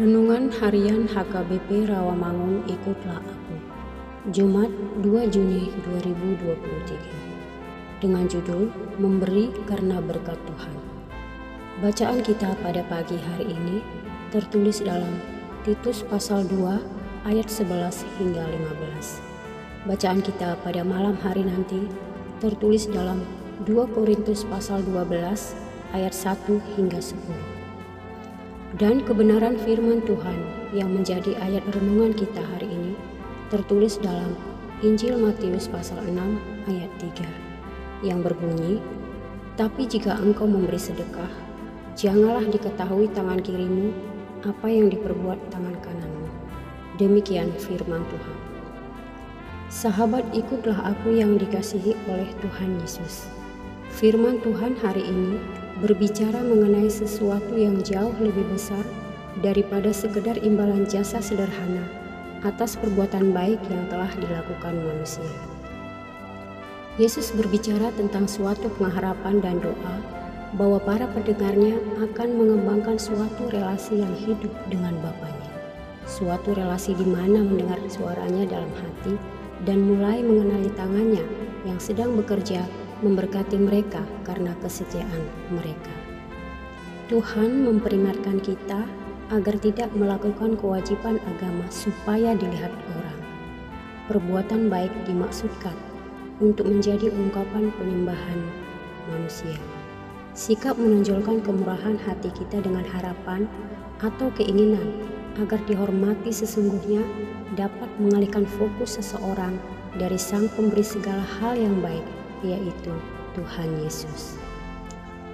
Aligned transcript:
Renungan 0.00 0.48
Harian 0.48 1.04
HKBP 1.12 1.92
Rawamangun 1.92 2.64
Ikutlah 2.64 3.20
Aku 3.20 3.56
Jumat 4.32 4.72
2 5.04 5.28
Juni 5.28 5.68
2023 5.84 8.00
Dengan 8.00 8.24
judul 8.24 8.72
Memberi 8.96 9.52
Karena 9.68 10.00
Berkat 10.00 10.40
Tuhan. 10.48 10.72
Bacaan 11.84 12.24
kita 12.24 12.56
pada 12.64 12.80
pagi 12.88 13.20
hari 13.20 13.52
ini 13.52 13.84
tertulis 14.32 14.80
dalam 14.80 15.20
Titus 15.68 16.00
pasal 16.08 16.48
2 16.48 17.28
ayat 17.28 17.52
11 17.52 17.68
hingga 18.24 18.48
15 18.48 19.84
Bacaan 19.84 20.24
kita 20.24 20.56
pada 20.64 20.80
malam 20.80 21.20
hari 21.20 21.44
nanti 21.44 21.92
tertulis 22.40 22.88
dalam 22.88 23.20
2 23.68 23.76
Korintus 23.92 24.48
pasal 24.48 24.80
12 24.80 25.12
ayat 25.92 26.16
1 26.16 26.80
hingga 26.80 27.04
10 27.04 27.59
dan 28.78 29.02
kebenaran 29.02 29.58
firman 29.58 29.98
Tuhan 30.06 30.38
yang 30.70 30.94
menjadi 30.94 31.34
ayat 31.42 31.66
renungan 31.74 32.14
kita 32.14 32.38
hari 32.54 32.70
ini 32.70 32.94
tertulis 33.50 33.98
dalam 33.98 34.38
Injil 34.86 35.18
Matius 35.18 35.66
pasal 35.66 35.98
6 36.06 36.14
ayat 36.70 36.92
3 37.02 38.06
yang 38.06 38.22
berbunyi, 38.22 38.78
Tapi 39.58 39.84
jika 39.84 40.16
engkau 40.16 40.48
memberi 40.48 40.80
sedekah, 40.80 41.28
janganlah 41.92 42.46
diketahui 42.48 43.12
tangan 43.12 43.44
kirimu 43.44 43.92
apa 44.40 44.72
yang 44.72 44.88
diperbuat 44.88 45.36
tangan 45.52 45.76
kananmu. 45.84 46.28
Demikian 46.96 47.52
firman 47.60 48.00
Tuhan. 48.08 48.38
Sahabat 49.68 50.24
ikutlah 50.32 50.80
aku 50.80 51.12
yang 51.12 51.36
dikasihi 51.36 51.92
oleh 52.08 52.30
Tuhan 52.40 52.80
Yesus. 52.80 53.28
Firman 53.92 54.40
Tuhan 54.40 54.80
hari 54.80 55.04
ini 55.04 55.36
berbicara 55.80 56.44
mengenai 56.44 56.92
sesuatu 56.92 57.56
yang 57.56 57.80
jauh 57.80 58.12
lebih 58.20 58.44
besar 58.52 58.84
daripada 59.40 59.88
sekedar 59.90 60.36
imbalan 60.44 60.84
jasa 60.84 61.24
sederhana 61.24 61.88
atas 62.44 62.76
perbuatan 62.76 63.32
baik 63.32 63.60
yang 63.68 63.84
telah 63.88 64.12
dilakukan 64.16 64.76
manusia. 64.76 65.32
Yesus 67.00 67.32
berbicara 67.32 67.88
tentang 67.96 68.28
suatu 68.28 68.68
pengharapan 68.76 69.40
dan 69.40 69.56
doa 69.64 69.96
bahwa 70.58 70.76
para 70.82 71.08
pendengarnya 71.08 71.78
akan 72.02 72.28
mengembangkan 72.36 73.00
suatu 73.00 73.48
relasi 73.48 74.04
yang 74.04 74.12
hidup 74.20 74.52
dengan 74.68 74.98
Bapaknya. 75.00 75.48
Suatu 76.04 76.52
relasi 76.52 76.92
di 76.92 77.06
mana 77.06 77.40
mendengar 77.40 77.78
suaranya 77.86 78.44
dalam 78.44 78.72
hati 78.76 79.14
dan 79.64 79.80
mulai 79.86 80.20
mengenali 80.20 80.68
tangannya 80.74 81.22
yang 81.62 81.78
sedang 81.78 82.12
bekerja 82.18 82.66
memberkati 83.00 83.56
mereka 83.56 84.04
karena 84.28 84.52
kesetiaan 84.60 85.24
mereka. 85.48 85.92
Tuhan 87.08 87.66
memperingatkan 87.66 88.38
kita 88.38 88.86
agar 89.34 89.56
tidak 89.58 89.90
melakukan 89.94 90.54
kewajiban 90.58 91.18
agama 91.26 91.66
supaya 91.70 92.36
dilihat 92.36 92.70
orang. 92.70 93.18
Perbuatan 94.06 94.70
baik 94.70 94.90
dimaksudkan 95.06 95.74
untuk 96.42 96.66
menjadi 96.66 97.10
ungkapan 97.10 97.70
penyembahan 97.78 98.40
manusia. 99.10 99.58
Sikap 100.34 100.78
menonjolkan 100.78 101.42
kemurahan 101.42 101.98
hati 102.06 102.30
kita 102.30 102.62
dengan 102.62 102.86
harapan 102.86 103.46
atau 103.98 104.30
keinginan 104.34 104.94
agar 105.38 105.58
dihormati 105.66 106.30
sesungguhnya 106.30 107.02
dapat 107.58 107.90
mengalihkan 107.98 108.46
fokus 108.46 108.98
seseorang 108.98 109.58
dari 109.98 110.18
Sang 110.18 110.46
Pemberi 110.54 110.86
segala 110.86 111.22
hal 111.38 111.58
yang 111.58 111.82
baik 111.82 112.19
yaitu 112.44 112.92
Tuhan 113.38 113.70
Yesus. 113.84 114.36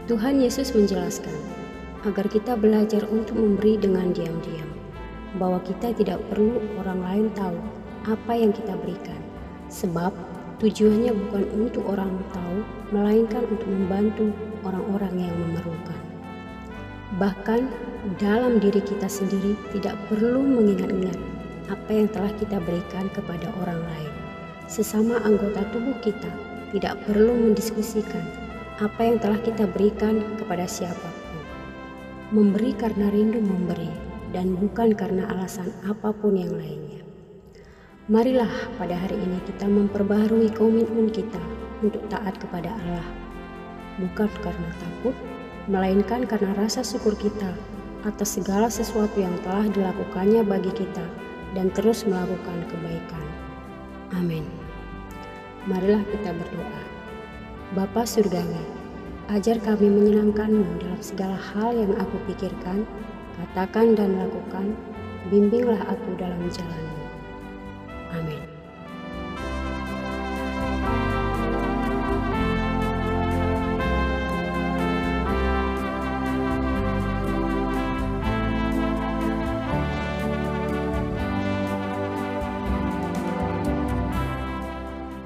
Tuhan 0.07 0.39
Yesus 0.39 0.71
menjelaskan 0.71 1.35
agar 2.07 2.31
kita 2.31 2.55
belajar 2.55 3.03
untuk 3.11 3.35
memberi 3.35 3.75
dengan 3.75 4.15
diam-diam, 4.15 4.71
bahwa 5.43 5.59
kita 5.67 5.91
tidak 5.99 6.23
perlu 6.31 6.63
orang 6.79 7.03
lain 7.03 7.27
tahu 7.35 7.59
apa 8.07 8.33
yang 8.39 8.55
kita 8.55 8.79
berikan, 8.79 9.19
sebab 9.67 10.15
tujuannya 10.63 11.11
bukan 11.11 11.45
untuk 11.59 11.83
orang 11.91 12.15
tahu, 12.31 12.63
melainkan 12.95 13.43
untuk 13.51 13.67
membantu 13.67 14.31
orang-orang 14.63 15.27
yang 15.27 15.35
memerlukan. 15.35 16.01
Bahkan 17.19 17.67
dalam 18.23 18.63
diri 18.63 18.79
kita 18.79 19.11
sendiri 19.11 19.59
tidak 19.75 19.99
perlu 20.07 20.47
mengingat-ingat 20.47 21.19
apa 21.67 21.91
yang 21.91 22.07
telah 22.15 22.31
kita 22.39 22.63
berikan 22.63 23.11
kepada 23.11 23.51
orang 23.59 23.83
lain, 23.83 24.13
sesama 24.71 25.19
anggota 25.27 25.67
tubuh 25.75 25.99
kita 25.99 26.31
tidak 26.77 27.01
perlu 27.09 27.33
mendiskusikan 27.33 28.21
apa 28.85 29.01
yang 29.01 29.17
telah 29.17 29.41
kita 29.41 29.65
berikan 29.65 30.21
kepada 30.37 30.69
siapa 30.69 31.09
pun. 31.09 31.41
Memberi 32.37 32.77
karena 32.77 33.09
rindu 33.09 33.41
memberi 33.41 33.89
dan 34.37 34.53
bukan 34.61 34.93
karena 34.93 35.25
alasan 35.33 35.73
apa 35.89 36.13
pun 36.13 36.37
yang 36.37 36.53
lainnya. 36.53 37.01
Marilah 38.13 38.53
pada 38.77 38.93
hari 38.93 39.17
ini 39.17 39.41
kita 39.49 39.65
memperbaharui 39.65 40.53
komitmen 40.53 41.09
kita 41.09 41.41
untuk 41.81 42.05
taat 42.13 42.37
kepada 42.37 42.69
Allah. 42.69 43.09
Bukan 43.97 44.29
karena 44.45 44.71
takut, 44.77 45.17
melainkan 45.73 46.29
karena 46.29 46.53
rasa 46.61 46.85
syukur 46.85 47.17
kita 47.17 47.57
atas 48.05 48.37
segala 48.37 48.69
sesuatu 48.69 49.17
yang 49.17 49.33
telah 49.41 49.65
dilakukannya 49.73 50.45
bagi 50.45 50.71
kita 50.77 51.09
dan 51.57 51.73
terus 51.73 52.05
melakukan 52.05 52.61
kebaikan. 52.69 53.27
Amin. 54.13 54.66
Marilah 55.67 56.03
kita 56.15 56.31
berdoa. 56.31 56.83
Bapa 57.75 58.07
Surgawi, 58.07 58.63
ajar 59.35 59.59
kami 59.59 59.91
menyenangkanmu 59.91 60.79
dalam 60.79 61.03
segala 61.03 61.35
hal 61.35 61.75
yang 61.75 61.91
aku 61.99 62.17
pikirkan, 62.31 62.87
katakan 63.35 63.99
dan 63.99 64.15
lakukan, 64.15 64.79
bimbinglah 65.27 65.83
aku 65.91 66.15
dalam 66.17 66.39
jalan 66.55 67.06